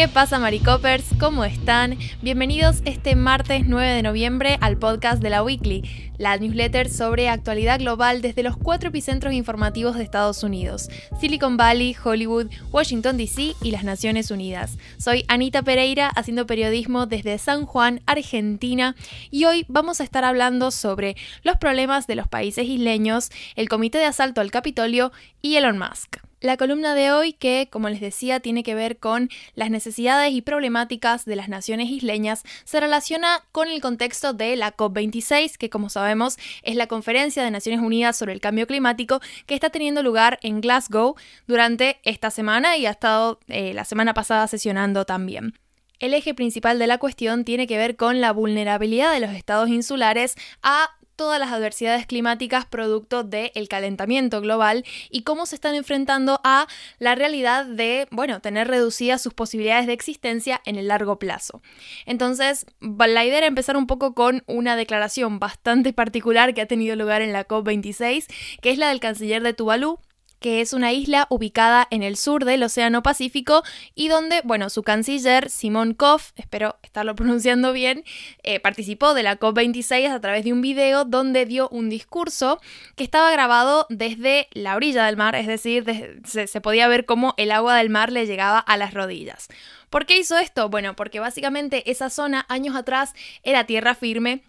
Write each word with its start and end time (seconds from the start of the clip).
¿Qué 0.00 0.08
pasa, 0.08 0.38
Maricopers? 0.38 1.04
¿Cómo 1.20 1.44
están? 1.44 1.98
Bienvenidos 2.22 2.80
este 2.86 3.16
martes 3.16 3.64
9 3.66 3.86
de 3.86 4.02
noviembre 4.02 4.56
al 4.62 4.78
podcast 4.78 5.22
de 5.22 5.28
la 5.28 5.42
Weekly, 5.42 5.82
la 6.16 6.38
newsletter 6.38 6.88
sobre 6.88 7.28
actualidad 7.28 7.80
global 7.80 8.22
desde 8.22 8.42
los 8.42 8.56
cuatro 8.56 8.88
epicentros 8.88 9.34
informativos 9.34 9.96
de 9.98 10.04
Estados 10.04 10.42
Unidos: 10.42 10.88
Silicon 11.20 11.58
Valley, 11.58 11.94
Hollywood, 12.02 12.46
Washington 12.72 13.18
DC 13.18 13.52
y 13.60 13.72
las 13.72 13.84
Naciones 13.84 14.30
Unidas. 14.30 14.78
Soy 14.96 15.26
Anita 15.28 15.60
Pereira, 15.60 16.08
haciendo 16.08 16.46
periodismo 16.46 17.04
desde 17.04 17.36
San 17.36 17.66
Juan, 17.66 18.00
Argentina, 18.06 18.96
y 19.30 19.44
hoy 19.44 19.66
vamos 19.68 20.00
a 20.00 20.04
estar 20.04 20.24
hablando 20.24 20.70
sobre 20.70 21.14
los 21.42 21.58
problemas 21.58 22.06
de 22.06 22.14
los 22.14 22.26
países 22.26 22.66
isleños, 22.66 23.28
el 23.54 23.68
Comité 23.68 23.98
de 23.98 24.06
Asalto 24.06 24.40
al 24.40 24.50
Capitolio 24.50 25.12
y 25.42 25.56
Elon 25.56 25.76
Musk. 25.76 26.29
La 26.42 26.56
columna 26.56 26.94
de 26.94 27.12
hoy 27.12 27.34
que, 27.34 27.68
como 27.70 27.90
les 27.90 28.00
decía, 28.00 28.40
tiene 28.40 28.62
que 28.62 28.74
ver 28.74 28.96
con 28.96 29.28
las 29.54 29.68
necesidades 29.68 30.32
y 30.32 30.40
problemáticas 30.40 31.26
de 31.26 31.36
las 31.36 31.50
naciones 31.50 31.90
isleñas, 31.90 32.44
se 32.64 32.80
relaciona 32.80 33.44
con 33.52 33.68
el 33.68 33.82
contexto 33.82 34.32
de 34.32 34.56
la 34.56 34.74
COP26, 34.74 35.58
que 35.58 35.68
como 35.68 35.90
sabemos 35.90 36.38
es 36.62 36.76
la 36.76 36.86
conferencia 36.86 37.44
de 37.44 37.50
Naciones 37.50 37.82
Unidas 37.82 38.16
sobre 38.16 38.32
el 38.32 38.40
cambio 38.40 38.66
climático 38.66 39.20
que 39.44 39.54
está 39.54 39.68
teniendo 39.68 40.02
lugar 40.02 40.38
en 40.42 40.62
Glasgow 40.62 41.14
durante 41.46 42.00
esta 42.04 42.30
semana 42.30 42.78
y 42.78 42.86
ha 42.86 42.92
estado 42.92 43.38
eh, 43.48 43.74
la 43.74 43.84
semana 43.84 44.14
pasada 44.14 44.48
sesionando 44.48 45.04
también. 45.04 45.52
El 45.98 46.14
eje 46.14 46.32
principal 46.32 46.78
de 46.78 46.86
la 46.86 46.96
cuestión 46.96 47.44
tiene 47.44 47.66
que 47.66 47.76
ver 47.76 47.96
con 47.96 48.22
la 48.22 48.32
vulnerabilidad 48.32 49.12
de 49.12 49.20
los 49.20 49.32
estados 49.32 49.68
insulares 49.68 50.36
a 50.62 50.88
todas 51.20 51.38
las 51.38 51.52
adversidades 51.52 52.06
climáticas 52.06 52.64
producto 52.64 53.24
del 53.24 53.68
calentamiento 53.68 54.40
global 54.40 54.86
y 55.10 55.20
cómo 55.20 55.44
se 55.44 55.54
están 55.54 55.74
enfrentando 55.74 56.40
a 56.44 56.66
la 56.98 57.14
realidad 57.14 57.66
de, 57.66 58.08
bueno, 58.10 58.40
tener 58.40 58.68
reducidas 58.68 59.20
sus 59.20 59.34
posibilidades 59.34 59.86
de 59.86 59.92
existencia 59.92 60.62
en 60.64 60.76
el 60.76 60.88
largo 60.88 61.18
plazo. 61.18 61.60
Entonces, 62.06 62.64
la 62.80 63.26
idea 63.26 63.36
era 63.36 63.46
empezar 63.46 63.76
un 63.76 63.86
poco 63.86 64.14
con 64.14 64.44
una 64.46 64.76
declaración 64.76 65.38
bastante 65.38 65.92
particular 65.92 66.54
que 66.54 66.62
ha 66.62 66.66
tenido 66.66 66.96
lugar 66.96 67.20
en 67.20 67.34
la 67.34 67.46
COP26, 67.46 68.24
que 68.62 68.70
es 68.70 68.78
la 68.78 68.88
del 68.88 69.00
canciller 69.00 69.42
de 69.42 69.52
Tuvalu, 69.52 69.98
que 70.40 70.60
es 70.60 70.72
una 70.72 70.92
isla 70.92 71.26
ubicada 71.30 71.86
en 71.90 72.02
el 72.02 72.16
sur 72.16 72.44
del 72.44 72.62
Océano 72.62 73.02
Pacífico 73.02 73.62
y 73.94 74.08
donde, 74.08 74.40
bueno, 74.42 74.70
su 74.70 74.82
canciller, 74.82 75.50
Simon 75.50 75.94
Koff, 75.94 76.32
espero 76.36 76.78
estarlo 76.82 77.14
pronunciando 77.20 77.72
bien, 77.72 78.04
eh, 78.42 78.58
participó 78.58 79.14
de 79.14 79.22
la 79.22 79.38
COP26 79.38 80.10
a 80.10 80.20
través 80.20 80.44
de 80.44 80.52
un 80.52 80.62
video 80.62 81.04
donde 81.04 81.46
dio 81.46 81.68
un 81.68 81.88
discurso 81.88 82.60
que 82.96 83.04
estaba 83.04 83.30
grabado 83.30 83.86
desde 83.90 84.48
la 84.52 84.76
orilla 84.76 85.04
del 85.06 85.16
mar, 85.16 85.36
es 85.36 85.46
decir, 85.46 85.84
se, 86.24 86.46
se 86.46 86.60
podía 86.60 86.88
ver 86.88 87.04
cómo 87.04 87.34
el 87.36 87.52
agua 87.52 87.76
del 87.76 87.90
mar 87.90 88.10
le 88.10 88.26
llegaba 88.26 88.58
a 88.58 88.76
las 88.76 88.94
rodillas. 88.94 89.48
¿Por 89.90 90.06
qué 90.06 90.18
hizo 90.18 90.38
esto? 90.38 90.68
Bueno, 90.68 90.94
porque 90.96 91.20
básicamente 91.20 91.90
esa 91.90 92.10
zona 92.10 92.46
años 92.48 92.76
atrás 92.76 93.12
era 93.42 93.64
tierra 93.64 93.94
firme 93.94 94.42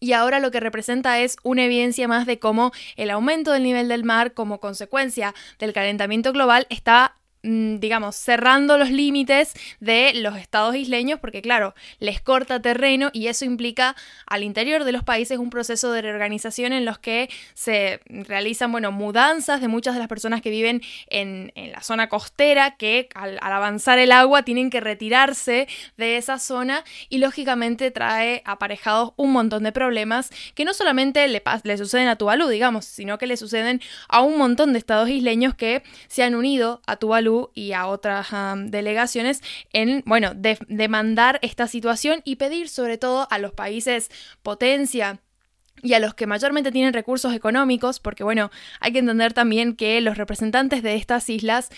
y 0.00 0.12
ahora 0.12 0.40
lo 0.40 0.50
que 0.50 0.60
representa 0.60 1.18
es 1.20 1.36
una 1.42 1.64
evidencia 1.64 2.08
más 2.08 2.26
de 2.26 2.38
cómo 2.38 2.72
el 2.96 3.10
aumento 3.10 3.52
del 3.52 3.62
nivel 3.62 3.88
del 3.88 4.04
mar 4.04 4.32
como 4.32 4.60
consecuencia 4.60 5.34
del 5.58 5.72
calentamiento 5.72 6.32
global 6.32 6.66
está 6.70 7.17
digamos, 7.42 8.16
cerrando 8.16 8.78
los 8.78 8.90
límites 8.90 9.52
de 9.80 10.12
los 10.14 10.36
estados 10.36 10.74
isleños, 10.74 11.20
porque 11.20 11.40
claro, 11.40 11.74
les 12.00 12.20
corta 12.20 12.60
terreno 12.60 13.10
y 13.12 13.28
eso 13.28 13.44
implica 13.44 13.94
al 14.26 14.42
interior 14.42 14.84
de 14.84 14.92
los 14.92 15.04
países 15.04 15.38
un 15.38 15.50
proceso 15.50 15.92
de 15.92 16.02
reorganización 16.02 16.72
en 16.72 16.84
los 16.84 16.98
que 16.98 17.30
se 17.54 18.00
realizan, 18.08 18.72
bueno, 18.72 18.90
mudanzas 18.90 19.60
de 19.60 19.68
muchas 19.68 19.94
de 19.94 20.00
las 20.00 20.08
personas 20.08 20.42
que 20.42 20.50
viven 20.50 20.82
en, 21.08 21.52
la 21.54 21.82
zona 21.82 22.08
costera, 22.08 22.76
que 22.76 23.08
al, 23.14 23.38
avanzar 23.40 23.98
el 23.98 24.12
agua 24.12 24.42
tienen 24.42 24.70
que 24.70 24.80
retirarse 24.80 25.68
de 25.96 26.16
esa 26.16 26.38
zona 26.38 26.84
y 27.08 27.18
lógicamente 27.18 27.90
trae 27.90 28.42
aparejados 28.44 29.12
un 29.16 29.32
montón 29.32 29.62
de 29.62 29.72
problemas 29.72 30.30
que 30.54 30.64
no 30.64 30.74
solamente 30.74 31.26
le, 31.28 31.42
le 31.62 31.78
suceden 31.78 32.08
a 32.08 32.16
Tuvalu, 32.16 32.48
digamos, 32.48 32.84
sino 32.84 33.18
que 33.18 33.26
le 33.26 33.36
suceden 33.36 33.80
a 34.08 34.22
un 34.22 34.38
montón 34.38 34.72
de 34.72 34.78
estados 34.78 35.08
isleños 35.08 35.54
que 35.54 35.82
se 36.08 36.22
han 36.22 36.34
unido 36.34 36.80
a 36.86 36.96
Tuvalu 36.96 37.27
y 37.54 37.72
a 37.72 37.86
otras 37.86 38.28
delegaciones 38.66 39.42
en, 39.72 40.02
bueno, 40.06 40.32
demandar 40.34 41.38
esta 41.42 41.66
situación 41.66 42.22
y 42.24 42.36
pedir 42.36 42.68
sobre 42.68 42.98
todo 42.98 43.26
a 43.30 43.38
los 43.38 43.52
países 43.52 44.10
potencia 44.42 45.20
y 45.82 45.94
a 45.94 46.00
los 46.00 46.14
que 46.14 46.26
mayormente 46.26 46.72
tienen 46.72 46.92
recursos 46.92 47.32
económicos, 47.34 48.00
porque 48.00 48.24
bueno, 48.24 48.50
hay 48.80 48.92
que 48.92 48.98
entender 48.98 49.32
también 49.32 49.76
que 49.76 50.00
los 50.00 50.16
representantes 50.16 50.82
de 50.82 50.96
estas 50.96 51.28
islas 51.28 51.70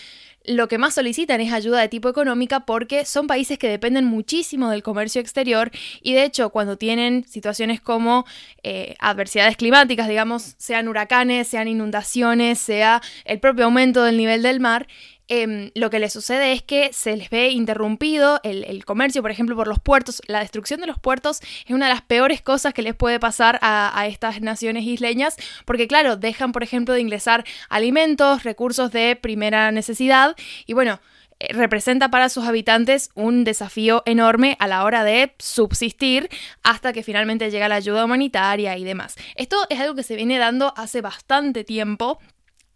lo 0.43 0.67
que 0.67 0.79
más 0.79 0.95
solicitan 0.95 1.39
es 1.39 1.53
ayuda 1.53 1.81
de 1.81 1.87
tipo 1.87 2.09
económica 2.09 2.61
porque 2.61 3.05
son 3.05 3.27
países 3.27 3.59
que 3.59 3.69
dependen 3.69 4.05
muchísimo 4.05 4.71
del 4.71 4.81
comercio 4.81 5.21
exterior 5.21 5.71
y 6.01 6.13
de 6.13 6.23
hecho 6.23 6.49
cuando 6.49 6.77
tienen 6.77 7.25
situaciones 7.27 7.79
como 7.79 8.25
eh, 8.63 8.95
adversidades 8.99 9.55
climáticas, 9.55 10.07
digamos, 10.07 10.55
sean 10.57 10.87
huracanes, 10.87 11.47
sean 11.47 11.67
inundaciones, 11.67 12.59
sea 12.59 13.01
el 13.25 13.39
propio 13.39 13.65
aumento 13.65 14.03
del 14.03 14.17
nivel 14.17 14.41
del 14.41 14.59
mar, 14.59 14.87
Em, 15.33 15.71
lo 15.75 15.89
que 15.89 15.99
les 15.99 16.11
sucede 16.11 16.51
es 16.51 16.61
que 16.61 16.91
se 16.91 17.15
les 17.15 17.29
ve 17.29 17.51
interrumpido 17.51 18.41
el, 18.43 18.83
comercio, 18.83 19.21
por 19.21 19.31
ejemplo, 19.31 19.55
por 19.55 19.65
los 19.65 19.79
puertos. 19.79 20.21
La 20.27 20.41
destrucción 20.41 20.81
de 20.81 20.87
los 20.87 20.99
puertos 20.99 21.39
es 21.65 21.71
una 21.71 21.87
de 21.87 21.93
las 21.93 22.01
peores 22.01 22.41
cosas 22.41 22.73
que 22.73 22.81
les 22.81 22.95
puede 22.95 23.17
pasar 23.17 23.57
a, 23.61 24.07
estas 24.07 24.41
naciones 24.41 24.83
isleñas, 24.83 25.37
porque 25.63 25.87
claro, 25.87 26.17
dejan, 26.17 26.51
por 26.51 26.63
ejemplo, 26.63 26.95
de 26.95 26.99
ingresar 26.99 27.45
alimentos, 27.69 28.43
recursos 28.43 28.91
de 28.91 29.15
primera 29.15 29.71
necesidad 29.71 30.35
y 30.65 30.73
bueno, 30.73 30.99
eh, 31.39 31.53
representa 31.53 32.11
para 32.11 32.27
sus 32.27 32.45
habitantes 32.45 33.09
un 33.15 33.45
desafío 33.45 34.03
enorme 34.05 34.57
a 34.59 34.67
la 34.67 34.83
hora 34.83 35.05
de 35.05 35.33
subsistir 35.39 36.27
hasta 36.61 36.91
que 36.91 37.03
finalmente 37.03 37.49
llega 37.49 37.69
la 37.69 37.75
ayuda 37.75 38.03
humanitaria 38.03 38.77
y 38.77 38.83
demás. 38.83 39.15
Esto 39.35 39.65
es 39.69 39.79
algo 39.79 39.95
que 39.95 40.03
se 40.03 40.17
viene 40.17 40.37
dando 40.39 40.73
hace 40.75 40.99
bastante 40.99 41.63
tiempo. 41.63 42.19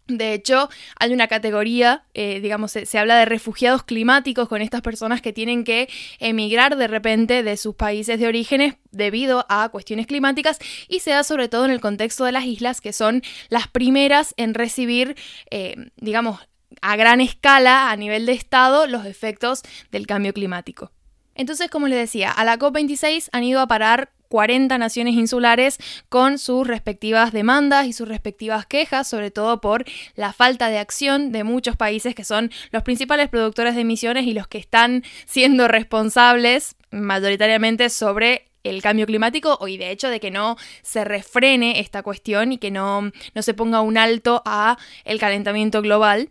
De 0.08 0.34
hecho, 0.34 0.68
hay 1.00 1.12
una 1.12 1.26
categoría, 1.26 2.04
eh, 2.14 2.40
digamos, 2.40 2.72
se, 2.72 2.98
habla 2.98 3.18
de 3.18 3.24
refugiados 3.24 3.82
climáticos 3.82 4.48
con 4.48 4.62
estas 4.62 4.80
personas 4.80 5.20
que 5.20 5.32
tienen 5.32 5.64
que 5.64 5.88
emigrar 6.20 6.76
de 6.76 6.86
repente 6.86 7.42
de 7.42 7.56
sus 7.56 7.74
países 7.74 8.20
de 8.20 8.28
orígenes 8.28 8.76
debido 8.92 9.46
a 9.48 9.68
cuestiones 9.68 10.06
climáticas 10.06 10.58
y 10.88 11.00
se 11.00 11.10
da 11.10 11.24
sobre 11.24 11.48
todo 11.48 11.64
en 11.64 11.72
el 11.72 11.80
contexto 11.80 12.24
de 12.24 12.32
las 12.32 12.44
islas 12.44 12.80
que 12.80 12.92
son 12.92 13.22
las 13.48 13.66
primeras 13.66 14.32
en 14.36 14.54
recibir, 14.54 15.16
eh, 15.50 15.90
digamos, 15.96 16.38
a 16.82 16.94
gran 16.94 17.20
escala 17.20 17.90
a 17.90 17.96
nivel 17.96 18.26
de 18.26 18.32
Estado 18.32 18.86
los 18.86 19.06
efectos 19.06 19.62
del 19.90 20.06
cambio 20.06 20.32
climático. 20.32 20.92
Entonces, 21.34 21.68
como 21.68 21.88
les 21.88 21.98
decía, 21.98 22.30
a 22.30 22.44
la 22.44 22.58
COP26 22.58 23.28
han 23.32 23.44
ido 23.44 23.60
a 23.60 23.66
parar 23.66 24.12
40 24.28 24.78
naciones 24.78 25.14
insulares 25.14 25.78
con 26.08 26.38
sus 26.38 26.66
respectivas 26.66 27.32
demandas 27.32 27.86
y 27.86 27.92
sus 27.92 28.08
respectivas 28.08 28.66
quejas, 28.66 29.08
sobre 29.08 29.30
todo 29.30 29.60
por 29.60 29.84
la 30.14 30.32
falta 30.32 30.68
de 30.68 30.78
acción 30.78 31.32
de 31.32 31.44
muchos 31.44 31.76
países 31.76 32.14
que 32.14 32.24
son 32.24 32.50
los 32.70 32.82
principales 32.82 33.28
productores 33.28 33.74
de 33.74 33.82
emisiones 33.82 34.26
y 34.26 34.34
los 34.34 34.48
que 34.48 34.58
están 34.58 35.04
siendo 35.26 35.68
responsables 35.68 36.76
mayoritariamente 36.90 37.90
sobre 37.90 38.46
el 38.64 38.82
cambio 38.82 39.06
climático 39.06 39.58
y 39.66 39.76
de 39.76 39.90
hecho 39.90 40.08
de 40.08 40.20
que 40.20 40.30
no 40.30 40.56
se 40.82 41.04
refrene 41.04 41.80
esta 41.80 42.02
cuestión 42.02 42.52
y 42.52 42.58
que 42.58 42.70
no, 42.70 43.12
no 43.34 43.42
se 43.42 43.54
ponga 43.54 43.80
un 43.80 43.96
alto 43.98 44.42
a 44.44 44.76
el 45.04 45.18
calentamiento 45.18 45.82
global. 45.82 46.30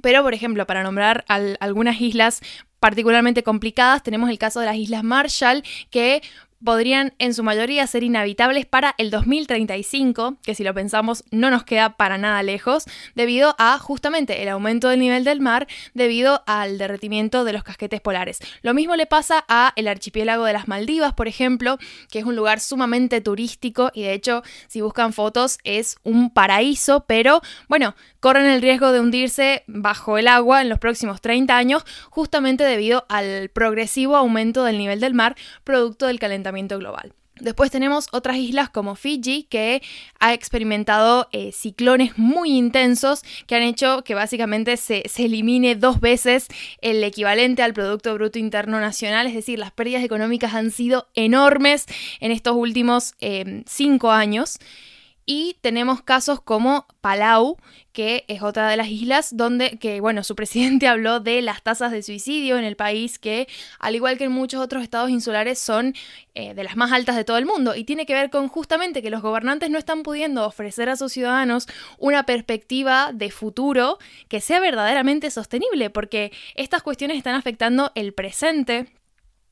Pero, 0.00 0.22
por 0.22 0.32
ejemplo, 0.32 0.66
para 0.66 0.82
nombrar 0.82 1.24
algunas 1.28 2.00
islas 2.00 2.40
particularmente 2.80 3.42
complicadas, 3.42 4.02
tenemos 4.02 4.30
el 4.30 4.38
caso 4.38 4.58
de 4.60 4.66
las 4.66 4.76
Islas 4.76 5.04
Marshall, 5.04 5.62
que 5.90 6.22
podrían 6.64 7.14
en 7.18 7.34
su 7.34 7.42
mayoría 7.42 7.86
ser 7.86 8.02
inhabitables 8.02 8.66
para 8.66 8.94
el 8.98 9.10
2035, 9.10 10.36
que 10.42 10.54
si 10.54 10.64
lo 10.64 10.74
pensamos 10.74 11.24
no 11.30 11.50
nos 11.50 11.64
queda 11.64 11.96
para 11.96 12.18
nada 12.18 12.42
lejos, 12.42 12.84
debido 13.14 13.54
a 13.58 13.78
justamente 13.78 14.42
el 14.42 14.48
aumento 14.48 14.88
del 14.88 15.00
nivel 15.00 15.24
del 15.24 15.40
mar 15.40 15.66
debido 15.94 16.42
al 16.46 16.78
derretimiento 16.78 17.44
de 17.44 17.52
los 17.52 17.62
casquetes 17.62 18.00
polares. 18.00 18.38
Lo 18.62 18.74
mismo 18.74 18.96
le 18.96 19.06
pasa 19.06 19.44
a 19.48 19.72
el 19.76 19.88
archipiélago 19.88 20.44
de 20.44 20.52
las 20.52 20.68
Maldivas, 20.68 21.14
por 21.14 21.28
ejemplo, 21.28 21.78
que 22.10 22.18
es 22.18 22.24
un 22.24 22.36
lugar 22.36 22.60
sumamente 22.60 23.20
turístico 23.20 23.90
y 23.94 24.02
de 24.02 24.12
hecho 24.12 24.42
si 24.68 24.80
buscan 24.80 25.12
fotos 25.12 25.58
es 25.64 25.96
un 26.02 26.30
paraíso, 26.30 27.04
pero 27.06 27.40
bueno, 27.68 27.94
corren 28.22 28.46
el 28.46 28.62
riesgo 28.62 28.92
de 28.92 29.00
hundirse 29.00 29.64
bajo 29.66 30.16
el 30.16 30.28
agua 30.28 30.62
en 30.62 30.68
los 30.68 30.78
próximos 30.78 31.20
30 31.20 31.56
años 31.56 31.84
justamente 32.08 32.62
debido 32.62 33.04
al 33.08 33.50
progresivo 33.50 34.16
aumento 34.16 34.62
del 34.62 34.78
nivel 34.78 35.00
del 35.00 35.12
mar 35.12 35.34
producto 35.64 36.06
del 36.06 36.20
calentamiento 36.20 36.78
global. 36.78 37.14
Después 37.40 37.72
tenemos 37.72 38.06
otras 38.12 38.36
islas 38.36 38.70
como 38.70 38.94
Fiji, 38.94 39.42
que 39.50 39.82
ha 40.20 40.32
experimentado 40.32 41.28
eh, 41.32 41.50
ciclones 41.50 42.16
muy 42.16 42.56
intensos 42.56 43.22
que 43.48 43.56
han 43.56 43.62
hecho 43.62 44.04
que 44.04 44.14
básicamente 44.14 44.76
se, 44.76 45.02
elimine 45.16 45.74
dos 45.74 45.98
veces 45.98 46.46
el 46.80 47.02
equivalente 47.02 47.62
al 47.62 47.74
Producto 47.74 48.14
Bruto 48.14 48.38
Interno 48.38 48.78
Nacional, 48.78 49.26
es 49.26 49.34
decir, 49.34 49.58
las 49.58 49.72
pérdidas 49.72 50.04
económicas 50.04 50.54
han 50.54 50.70
sido 50.70 51.08
enormes 51.14 51.86
en 52.20 52.30
estos 52.30 52.54
últimos 52.54 53.14
eh, 53.20 53.64
cinco 53.66 54.12
años. 54.12 54.60
Y 55.24 55.56
tenemos 55.60 56.02
casos 56.02 56.40
como 56.40 56.86
Palau, 57.00 57.56
que 57.92 58.24
es 58.26 58.42
otra 58.42 58.68
de 58.68 58.76
las 58.76 58.88
islas 58.88 59.36
donde, 59.36 59.78
que 59.78 60.00
bueno, 60.00 60.24
su 60.24 60.34
presidente 60.34 60.88
habló 60.88 61.20
de 61.20 61.42
las 61.42 61.62
tasas 61.62 61.92
de 61.92 62.02
suicidio 62.02 62.58
en 62.58 62.64
el 62.64 62.76
país, 62.76 63.18
que 63.18 63.46
al 63.78 63.94
igual 63.94 64.18
que 64.18 64.24
en 64.24 64.32
muchos 64.32 64.60
otros 64.60 64.82
estados 64.82 65.10
insulares 65.10 65.58
son 65.58 65.94
eh, 66.34 66.54
de 66.54 66.64
las 66.64 66.76
más 66.76 66.90
altas 66.90 67.14
de 67.14 67.24
todo 67.24 67.38
el 67.38 67.46
mundo. 67.46 67.76
Y 67.76 67.84
tiene 67.84 68.06
que 68.06 68.14
ver 68.14 68.30
con 68.30 68.48
justamente 68.48 69.02
que 69.02 69.10
los 69.10 69.22
gobernantes 69.22 69.70
no 69.70 69.78
están 69.78 70.02
pudiendo 70.02 70.44
ofrecer 70.44 70.88
a 70.88 70.96
sus 70.96 71.12
ciudadanos 71.12 71.68
una 71.98 72.24
perspectiva 72.24 73.12
de 73.12 73.30
futuro 73.30 73.98
que 74.28 74.40
sea 74.40 74.58
verdaderamente 74.58 75.30
sostenible, 75.30 75.90
porque 75.90 76.32
estas 76.54 76.82
cuestiones 76.82 77.16
están 77.16 77.34
afectando 77.34 77.92
el 77.94 78.12
presente 78.12 78.88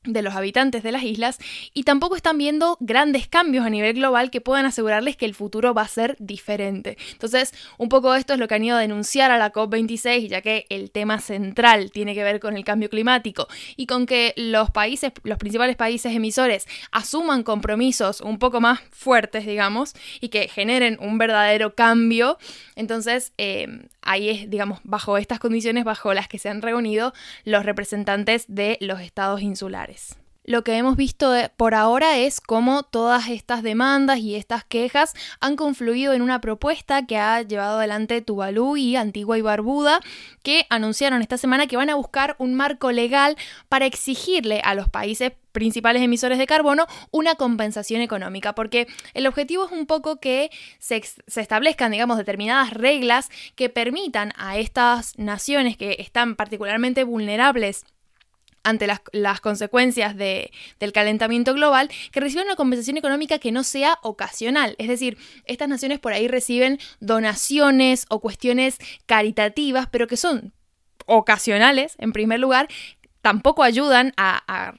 de 0.03 0.23
los 0.23 0.35
habitantes 0.35 0.81
de 0.81 0.91
las 0.91 1.03
islas 1.03 1.37
y 1.73 1.83
tampoco 1.83 2.15
están 2.15 2.37
viendo 2.39 2.75
grandes 2.79 3.27
cambios 3.27 3.65
a 3.65 3.69
nivel 3.69 3.93
global 3.93 4.31
que 4.31 4.41
puedan 4.41 4.65
asegurarles 4.65 5.15
que 5.15 5.25
el 5.25 5.35
futuro 5.35 5.75
va 5.75 5.83
a 5.83 5.87
ser 5.87 6.15
diferente. 6.19 6.97
Entonces, 7.11 7.53
un 7.77 7.87
poco 7.87 8.15
esto 8.15 8.33
es 8.33 8.39
lo 8.39 8.47
que 8.47 8.55
han 8.55 8.63
ido 8.63 8.77
a 8.77 8.79
denunciar 8.79 9.29
a 9.29 9.37
la 9.37 9.53
COP26, 9.53 10.27
ya 10.27 10.41
que 10.41 10.65
el 10.69 10.89
tema 10.89 11.19
central 11.19 11.91
tiene 11.91 12.15
que 12.15 12.23
ver 12.23 12.39
con 12.39 12.57
el 12.57 12.63
cambio 12.63 12.89
climático 12.89 13.47
y 13.75 13.85
con 13.85 14.07
que 14.07 14.33
los 14.37 14.71
países, 14.71 15.11
los 15.21 15.37
principales 15.37 15.75
países 15.75 16.15
emisores 16.15 16.67
asuman 16.91 17.43
compromisos 17.43 18.21
un 18.21 18.39
poco 18.39 18.59
más 18.59 18.79
fuertes, 18.91 19.45
digamos, 19.45 19.93
y 20.19 20.29
que 20.29 20.47
generen 20.47 20.97
un 20.99 21.19
verdadero 21.19 21.75
cambio. 21.75 22.39
Entonces, 22.75 23.33
eh, 23.37 23.67
ahí 24.01 24.29
es, 24.29 24.49
digamos, 24.49 24.79
bajo 24.83 25.17
estas 25.17 25.37
condiciones 25.37 25.83
bajo 25.83 26.13
las 26.15 26.27
que 26.27 26.39
se 26.39 26.49
han 26.49 26.63
reunido 26.63 27.13
los 27.45 27.65
representantes 27.65 28.45
de 28.47 28.77
los 28.81 28.99
estados 28.99 29.41
insulares. 29.41 29.90
Lo 30.43 30.63
que 30.63 30.75
hemos 30.75 30.95
visto 30.95 31.33
por 31.55 31.75
ahora 31.75 32.17
es 32.17 32.41
cómo 32.41 32.81
todas 32.81 33.29
estas 33.29 33.61
demandas 33.61 34.17
y 34.17 34.35
estas 34.35 34.63
quejas 34.65 35.13
han 35.39 35.55
confluido 35.55 36.13
en 36.13 36.23
una 36.23 36.41
propuesta 36.41 37.05
que 37.05 37.17
ha 37.17 37.43
llevado 37.43 37.77
adelante 37.77 38.23
Tuvalu 38.23 38.75
y 38.75 38.95
Antigua 38.95 39.37
y 39.37 39.41
Barbuda, 39.41 40.01
que 40.41 40.65
anunciaron 40.71 41.21
esta 41.21 41.37
semana 41.37 41.67
que 41.67 41.77
van 41.77 41.91
a 41.91 41.95
buscar 41.95 42.35
un 42.39 42.55
marco 42.55 42.91
legal 42.91 43.37
para 43.69 43.85
exigirle 43.85 44.61
a 44.63 44.73
los 44.73 44.89
países 44.89 45.33
principales 45.51 46.01
emisores 46.01 46.39
de 46.39 46.47
carbono 46.47 46.87
una 47.11 47.35
compensación 47.35 48.01
económica, 48.01 48.55
porque 48.55 48.87
el 49.13 49.27
objetivo 49.27 49.65
es 49.65 49.71
un 49.71 49.85
poco 49.85 50.19
que 50.19 50.49
se, 50.79 51.03
se, 51.27 51.41
establezcan, 51.41 51.91
digamos, 51.91 52.17
determinadas 52.17 52.73
reglas 52.73 53.29
que 53.55 53.69
permitan 53.69 54.33
a 54.37 54.57
estas 54.57 55.17
naciones 55.19 55.77
que 55.77 55.97
están 55.99 56.35
particularmente 56.35 57.03
vulnerables 57.03 57.85
ante 58.63 58.87
las, 58.87 59.41
consecuencias 59.41 60.15
del 60.15 60.91
calentamiento 60.93 61.53
global, 61.53 61.89
que 62.11 62.19
reciban 62.19 62.45
una 62.45 62.55
compensación 62.55 62.97
económica 62.97 63.39
que 63.39 63.51
no 63.51 63.63
sea 63.63 63.97
ocasional. 64.03 64.75
Es 64.77 64.87
decir, 64.87 65.17
estas 65.45 65.67
naciones 65.67 65.99
por 65.99 66.13
ahí 66.13 66.27
reciben 66.27 66.79
donaciones 66.99 68.05
o 68.09 68.19
cuestiones 68.19 68.77
caritativas, 69.05 69.87
pero 69.87 70.07
que 70.07 70.17
son 70.17 70.53
ocasionales, 71.05 71.95
en 71.97 72.13
primer 72.13 72.39
lugar, 72.39 72.67
tampoco 73.21 73.63
ayudan 73.63 74.13
a, 74.17 74.73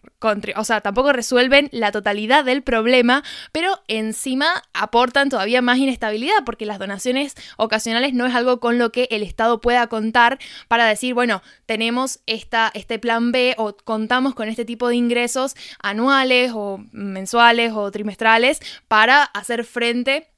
o 0.57 0.65
sea, 0.65 0.81
tampoco 0.81 1.13
resuelven 1.13 1.69
la 1.73 1.93
totalidad 1.93 2.45
del 2.45 2.63
problema, 2.63 3.23
pero 3.53 3.81
encima 3.89 4.63
aportan 4.73 5.29
todavía 5.29 5.63
más 5.63 5.79
inestabilidad 5.79 6.45
porque 6.45 6.67
las 6.67 6.79
donaciones 6.79 7.35
ocasionales 7.57 8.15
no 8.15 8.27
es 8.27 8.35
algo 8.35 8.61
con 8.61 8.79
lo 8.79 8.93
que 8.93 9.09
el 9.11 9.23
Estado 9.23 9.61
pueda 9.61 9.87
contar 9.87 10.39
para 10.69 10.87
decir, 10.87 11.15
bueno, 11.15 11.43
tenemos 11.67 12.21
esta, 12.27 12.71
este 12.75 12.99
plan 12.99 13.33
B 13.33 13.55
o 13.59 13.77
contamos 13.85 14.35
con 14.35 14.49
este 14.49 14.65
tipo 14.65 14.89
de 14.89 14.97
ingresos 14.97 15.55
anuales 15.81 16.53
o 16.55 16.85
mensuales 16.93 17.73
o 17.75 17.91
trimestrales 17.91 18.61
para 18.89 19.23
hacer 19.23 19.65
frente 19.65 20.29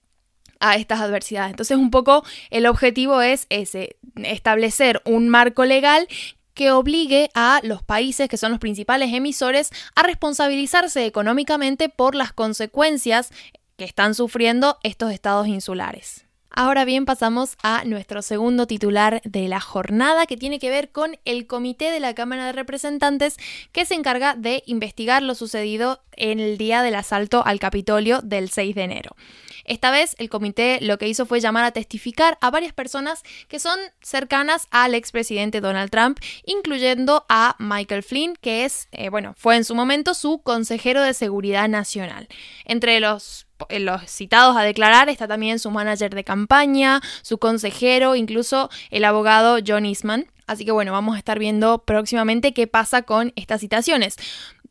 a 0.60 0.76
estas 0.76 1.00
adversidades. 1.00 1.50
Entonces, 1.50 1.76
un 1.76 1.90
poco 1.90 2.24
el 2.50 2.66
objetivo 2.66 3.20
es 3.20 3.46
ese, 3.50 3.96
establecer 4.16 5.02
un 5.04 5.28
marco 5.28 5.64
legal 5.64 6.08
que 6.54 6.70
obligue 6.70 7.30
a 7.34 7.60
los 7.62 7.82
países 7.82 8.28
que 8.28 8.36
son 8.36 8.52
los 8.52 8.60
principales 8.60 9.12
emisores 9.12 9.70
a 9.94 10.02
responsabilizarse 10.02 11.04
económicamente 11.06 11.88
por 11.88 12.14
las 12.14 12.32
consecuencias 12.32 13.30
que 13.76 13.84
están 13.84 14.14
sufriendo 14.14 14.78
estos 14.82 15.12
estados 15.12 15.48
insulares. 15.48 16.23
Ahora 16.56 16.84
bien, 16.84 17.04
pasamos 17.04 17.56
a 17.64 17.82
nuestro 17.84 18.22
segundo 18.22 18.68
titular 18.68 19.20
de 19.24 19.48
la 19.48 19.58
jornada 19.58 20.26
que 20.26 20.36
tiene 20.36 20.60
que 20.60 20.70
ver 20.70 20.92
con 20.92 21.18
el 21.24 21.48
Comité 21.48 21.90
de 21.90 21.98
la 21.98 22.14
Cámara 22.14 22.46
de 22.46 22.52
Representantes 22.52 23.38
que 23.72 23.84
se 23.84 23.94
encarga 23.94 24.36
de 24.36 24.62
investigar 24.66 25.24
lo 25.24 25.34
sucedido 25.34 26.00
en 26.12 26.38
el 26.38 26.56
día 26.56 26.82
del 26.82 26.94
asalto 26.94 27.44
al 27.44 27.58
Capitolio 27.58 28.20
del 28.22 28.50
6 28.50 28.72
de 28.76 28.82
enero. 28.84 29.16
Esta 29.64 29.90
vez 29.90 30.14
el 30.18 30.28
comité 30.28 30.78
lo 30.80 30.96
que 30.96 31.08
hizo 31.08 31.26
fue 31.26 31.40
llamar 31.40 31.64
a 31.64 31.72
testificar 31.72 32.38
a 32.40 32.50
varias 32.50 32.72
personas 32.72 33.24
que 33.48 33.58
son 33.58 33.78
cercanas 34.00 34.68
al 34.70 34.94
expresidente 34.94 35.60
Donald 35.60 35.90
Trump, 35.90 36.20
incluyendo 36.44 37.24
a 37.28 37.56
Michael 37.58 38.04
Flynn, 38.04 38.36
que 38.40 38.64
es, 38.64 38.88
eh, 38.92 39.08
bueno, 39.08 39.34
fue 39.36 39.56
en 39.56 39.64
su 39.64 39.74
momento 39.74 40.14
su 40.14 40.38
consejero 40.42 41.02
de 41.02 41.14
seguridad 41.14 41.68
nacional. 41.68 42.28
Entre 42.64 43.00
los 43.00 43.46
eh, 43.68 43.80
los 43.80 44.02
citados 44.10 44.56
a 44.56 44.62
declarar 44.62 45.08
está 45.08 45.28
también 45.28 45.58
su 45.58 45.70
manager 45.70 46.14
de 46.14 46.24
campaña, 46.24 47.00
su 47.22 47.38
consejero, 47.38 48.16
incluso 48.16 48.70
el 48.90 49.04
abogado 49.04 49.58
John 49.66 49.86
Eastman. 49.86 50.26
Así 50.46 50.64
que 50.64 50.72
bueno, 50.72 50.92
vamos 50.92 51.14
a 51.16 51.18
estar 51.18 51.38
viendo 51.38 51.78
próximamente 51.78 52.52
qué 52.52 52.66
pasa 52.66 53.02
con 53.02 53.32
estas 53.36 53.60
citaciones 53.60 54.16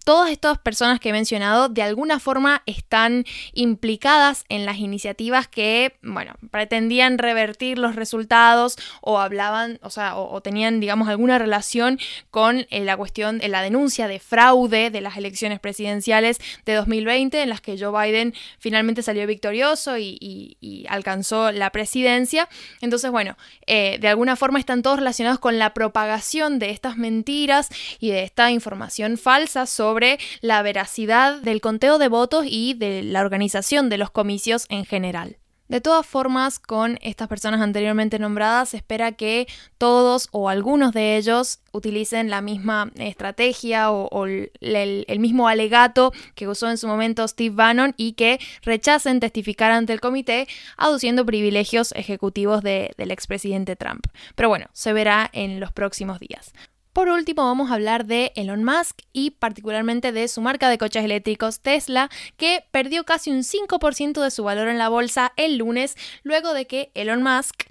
todas 0.04 0.30
estas 0.30 0.58
personas 0.58 1.00
que 1.00 1.10
he 1.10 1.14
mencionado 1.14 1.70
de 1.70 1.82
alguna 1.82 2.20
forma 2.20 2.62
están 2.66 3.26
implicadas 3.54 4.46
en 4.50 4.66
las 4.66 4.78
iniciativas 4.78 5.48
que, 5.48 5.96
bueno, 6.02 6.34
pretendían 6.52 7.18
revertir 7.18 7.78
los 7.78 7.96
resultados 7.96 8.78
o 9.02 9.20
hablaban, 9.20 9.80
o 9.82 9.90
o, 10.16 10.42
tenían, 10.42 10.80
digamos, 10.80 11.08
alguna 11.08 11.38
relación 11.38 12.00
con 12.32 12.66
eh, 12.70 12.84
la 12.84 12.98
cuestión, 12.98 13.40
la 13.48 13.62
denuncia 13.62 14.08
de 14.08 14.20
fraude 14.20 14.90
de 14.90 15.02
las 15.02 15.18
elecciones 15.18 15.60
presidenciales 15.60 16.40
de 16.66 16.74
2020 16.74 17.42
en 17.42 17.50
las 17.50 17.62
que 17.62 17.78
Joe 17.78 17.92
Biden 17.92 18.34
finalmente 18.60 19.04
salió 19.04 19.26
victorioso 19.28 19.98
y, 19.98 20.58
alcanzó 20.90 21.52
la 21.52 21.70
presidencia. 21.70 22.50
Entonces, 22.82 23.10
bueno, 23.12 23.38
eh, 23.68 23.98
de 24.00 24.08
alguna 24.08 24.36
forma 24.36 24.60
están 24.60 24.82
todos 24.82 24.98
relacionados 24.98 25.40
con 25.40 25.60
la 25.60 25.74
propagación 25.74 26.60
de 26.60 26.72
estas 26.72 26.98
mentiras 26.98 27.70
y 28.00 28.10
de 28.10 28.24
esta 28.24 28.52
información 28.52 29.18
falsa 29.18 29.66
sobre 29.66 29.93
sobre 29.94 30.18
la 30.42 30.64
veracidad 30.64 31.40
del 31.42 31.62
conteo 31.62 32.00
de 32.00 32.08
votos 32.08 32.46
y 32.50 32.74
de 32.74 33.04
la 33.04 33.22
organización 33.22 33.90
de 33.90 34.00
los 34.00 34.10
comicios 34.10 34.66
en 34.70 34.86
general. 34.86 35.38
De 35.68 35.82
todas 35.82 36.04
formas, 36.04 36.58
con 36.58 36.98
estas 37.04 37.28
personas 37.28 37.62
anteriormente 37.62 38.18
nombradas, 38.18 38.70
se 38.70 38.78
espera 38.78 39.12
que 39.12 39.48
todos 39.78 40.30
o 40.32 40.50
algunos 40.50 40.94
de 40.94 41.16
ellos 41.16 41.60
utilicen 41.74 42.32
la 42.32 42.42
misma 42.42 42.92
estrategia 42.96 43.92
o, 43.92 44.26
el, 44.26 45.20
mismo 45.20 45.48
alegato 45.48 46.12
que 46.34 46.48
usó 46.48 46.72
en 46.72 46.80
su 46.80 46.88
momento 46.88 47.28
Steve 47.28 47.56
Bannon 47.56 47.94
y 47.96 48.14
que 48.14 48.40
rechacen 48.64 49.20
testificar 49.20 49.72
ante 49.72 49.94
el 49.94 50.02
comité 50.02 50.48
aduciendo 50.76 51.24
privilegios 51.24 51.92
ejecutivos 51.92 52.64
del 52.64 53.12
expresidente 53.12 53.76
Trump. 53.76 54.08
Pero 54.34 54.50
bueno, 54.50 54.66
se 54.74 54.92
verá 54.92 55.30
en 55.34 55.60
los 55.60 55.72
próximos 55.72 56.20
días. 56.20 56.52
Por 56.94 57.10
último, 57.10 57.44
vamos 57.44 57.72
a 57.72 57.74
hablar 57.74 58.06
de 58.06 58.32
Elon 58.36 58.64
Musk 58.64 59.00
y 59.14 59.32
particularmente 59.32 60.12
de 60.12 60.28
su 60.28 60.42
marca 60.42 60.70
de 60.70 60.78
coches 60.78 61.04
eléctricos 61.04 61.60
Tesla, 61.60 62.12
que 62.38 62.66
perdió 62.70 63.04
casi 63.04 63.32
un 63.32 63.40
5% 63.40 64.22
de 64.22 64.30
su 64.30 64.44
valor 64.44 64.68
en 64.68 64.78
la 64.78 64.90
bolsa 64.90 65.34
el 65.36 65.58
lunes, 65.58 65.96
luego 66.22 66.54
de 66.54 66.68
que 66.68 66.92
Elon 66.94 67.24
Musk 67.24 67.64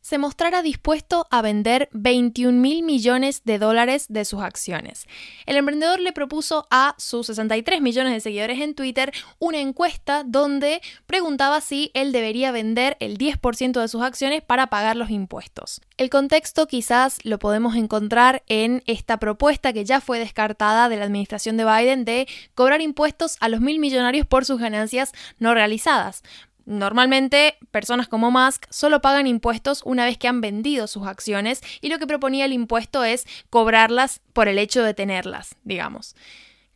se 0.00 0.18
mostrara 0.18 0.62
dispuesto 0.62 1.26
a 1.30 1.42
vender 1.42 1.88
21 1.92 2.58
mil 2.58 2.82
millones 2.82 3.42
de 3.44 3.58
dólares 3.58 4.06
de 4.08 4.24
sus 4.24 4.40
acciones. 4.40 5.06
El 5.46 5.56
emprendedor 5.56 6.00
le 6.00 6.12
propuso 6.12 6.66
a 6.70 6.94
sus 6.98 7.26
63 7.26 7.80
millones 7.80 8.12
de 8.12 8.20
seguidores 8.20 8.60
en 8.60 8.74
Twitter 8.74 9.12
una 9.38 9.58
encuesta 9.58 10.24
donde 10.24 10.80
preguntaba 11.06 11.60
si 11.60 11.90
él 11.94 12.12
debería 12.12 12.52
vender 12.52 12.96
el 13.00 13.18
10% 13.18 13.80
de 13.80 13.88
sus 13.88 14.02
acciones 14.02 14.42
para 14.42 14.68
pagar 14.68 14.96
los 14.96 15.10
impuestos. 15.10 15.80
El 15.96 16.10
contexto 16.10 16.66
quizás 16.66 17.18
lo 17.24 17.38
podemos 17.38 17.76
encontrar 17.76 18.42
en 18.46 18.82
esta 18.86 19.18
propuesta 19.18 19.72
que 19.72 19.84
ya 19.84 20.00
fue 20.00 20.18
descartada 20.18 20.88
de 20.88 20.96
la 20.96 21.04
administración 21.04 21.56
de 21.56 21.64
Biden 21.64 22.04
de 22.04 22.26
cobrar 22.54 22.80
impuestos 22.80 23.36
a 23.40 23.48
los 23.48 23.60
mil 23.60 23.78
millonarios 23.78 24.26
por 24.26 24.44
sus 24.44 24.58
ganancias 24.58 25.12
no 25.38 25.54
realizadas. 25.54 26.22
Normalmente, 26.66 27.56
personas 27.70 28.08
como 28.08 28.30
Musk 28.30 28.66
solo 28.70 29.00
pagan 29.00 29.26
impuestos 29.26 29.82
una 29.84 30.04
vez 30.04 30.18
que 30.18 30.28
han 30.28 30.40
vendido 30.40 30.86
sus 30.86 31.06
acciones 31.06 31.60
y 31.80 31.88
lo 31.88 31.98
que 31.98 32.06
proponía 32.06 32.44
el 32.44 32.52
impuesto 32.52 33.04
es 33.04 33.26
cobrarlas 33.50 34.20
por 34.32 34.48
el 34.48 34.58
hecho 34.58 34.82
de 34.82 34.94
tenerlas, 34.94 35.56
digamos. 35.64 36.14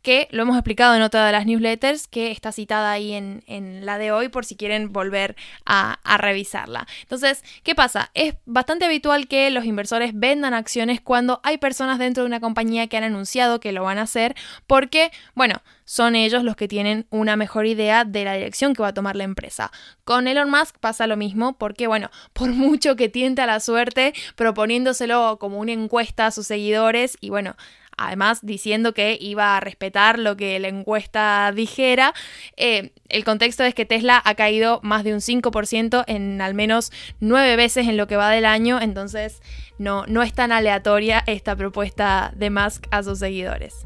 Que 0.05 0.27
lo 0.29 0.43
hemos 0.43 0.55
explicado 0.55 0.93
en 0.93 1.01
otra 1.01 1.25
de 1.25 1.31
las 1.31 1.47
newsletters, 1.47 2.07
que 2.07 2.29
está 2.29 2.51
citada 2.51 2.91
ahí 2.91 3.13
en, 3.13 3.41
la 3.83 3.97
de 3.97 4.11
hoy 4.11 4.29
por 4.29 4.45
si 4.45 4.55
quieren 4.55 4.93
volver 4.93 5.35
a, 5.65 5.99
a 6.03 6.17
revisarla. 6.17 6.85
Entonces, 7.01 7.43
¿qué 7.63 7.73
pasa? 7.73 8.11
Es 8.13 8.35
bastante 8.45 8.85
habitual 8.85 9.27
que 9.27 9.49
los 9.49 9.65
inversores 9.65 10.11
vendan 10.13 10.53
acciones 10.53 11.01
cuando 11.01 11.41
hay 11.41 11.57
personas 11.57 11.97
dentro 11.97 12.21
de 12.21 12.27
una 12.27 12.39
compañía 12.39 12.85
que 12.85 12.97
han 12.97 13.03
anunciado 13.03 13.59
que 13.59 13.71
lo 13.71 13.83
van 13.83 13.97
a 13.97 14.03
hacer, 14.03 14.35
porque, 14.67 15.11
bueno, 15.33 15.63
son 15.85 16.15
ellos 16.15 16.43
los 16.43 16.55
que 16.55 16.67
tienen 16.67 17.05
una 17.11 17.35
mejor 17.35 17.67
idea 17.67 18.03
de 18.03 18.25
la 18.25 18.33
dirección 18.33 18.73
que 18.73 18.81
va 18.81 18.89
a 18.89 18.93
tomar 18.93 19.15
la 19.15 19.23
empresa. 19.23 19.71
Con 20.03 20.27
Elon 20.27 20.49
Musk 20.49 20.77
pasa 20.79 21.07
lo 21.07 21.15
mismo 21.15 21.57
porque, 21.57 21.87
bueno, 21.87 22.09
por 22.33 22.49
mucho 22.49 22.95
que 22.95 23.09
tienta 23.09 23.45
la 23.45 23.59
suerte 23.59 24.13
proponiéndoselo 24.35 25.37
como 25.39 25.59
una 25.59 25.71
encuesta 25.71 26.27
a 26.27 26.31
sus 26.31 26.47
seguidores 26.47 27.17
y, 27.21 27.29
bueno, 27.29 27.55
además 27.97 28.39
diciendo 28.41 28.93
que 28.93 29.17
iba 29.19 29.57
a 29.57 29.59
respetar 29.59 30.19
lo 30.19 30.35
que 30.37 30.59
la 30.59 30.67
encuesta 30.67 31.51
dijera. 31.53 32.13
Eh, 32.57 32.91
el 33.09 33.23
contexto 33.23 33.63
es 33.63 33.73
que 33.73 33.85
Tesla 33.85 34.21
ha 34.23 34.35
caído 34.35 34.79
más 34.83 35.03
de 35.03 35.13
un 35.13 35.19
5% 35.19 36.03
en 36.07 36.41
al 36.41 36.53
menos 36.53 36.91
nueve 37.19 37.55
veces 37.55 37.87
en 37.87 37.97
lo 37.97 38.07
que 38.07 38.17
va 38.17 38.29
del 38.29 38.45
año, 38.45 38.79
entonces 38.81 39.41
no, 39.77 40.05
no 40.07 40.23
es 40.23 40.33
tan 40.33 40.51
aleatoria 40.51 41.23
esta 41.27 41.55
propuesta 41.55 42.31
de 42.35 42.49
Musk 42.49 42.87
a 42.91 43.03
sus 43.03 43.19
seguidores. 43.19 43.85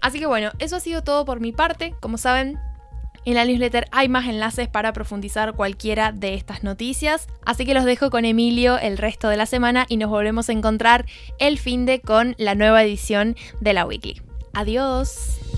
Así 0.00 0.18
que 0.18 0.26
bueno, 0.26 0.50
eso 0.58 0.76
ha 0.76 0.80
sido 0.80 1.02
todo 1.02 1.24
por 1.24 1.40
mi 1.40 1.52
parte. 1.52 1.94
Como 2.00 2.16
saben, 2.16 2.58
en 3.24 3.34
la 3.34 3.44
newsletter 3.44 3.86
hay 3.92 4.08
más 4.08 4.26
enlaces 4.26 4.68
para 4.68 4.92
profundizar 4.92 5.54
cualquiera 5.54 6.12
de 6.12 6.34
estas 6.34 6.62
noticias, 6.62 7.26
así 7.44 7.64
que 7.64 7.74
los 7.74 7.84
dejo 7.84 8.10
con 8.10 8.24
Emilio 8.24 8.78
el 8.78 8.98
resto 8.98 9.28
de 9.28 9.36
la 9.36 9.46
semana 9.46 9.86
y 9.88 9.96
nos 9.96 10.10
volvemos 10.10 10.48
a 10.48 10.52
encontrar 10.52 11.06
el 11.38 11.58
fin 11.58 11.86
de 11.86 12.00
con 12.00 12.34
la 12.38 12.54
nueva 12.54 12.82
edición 12.82 13.36
de 13.60 13.72
la 13.72 13.84
Weekly. 13.84 14.22
Adiós. 14.52 15.49